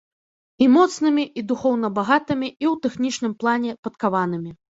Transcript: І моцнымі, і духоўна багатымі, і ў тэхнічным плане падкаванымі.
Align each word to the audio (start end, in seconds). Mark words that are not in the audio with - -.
І 0.65 0.69
моцнымі, 0.77 1.23
і 1.41 1.43
духоўна 1.51 1.87
багатымі, 1.99 2.47
і 2.49 2.65
ў 2.71 2.87
тэхнічным 2.87 3.33
плане 3.45 3.77
падкаванымі. 3.87 4.51